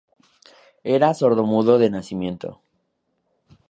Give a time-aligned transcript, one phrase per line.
[0.95, 2.59] Era sordomudo de nacimiento.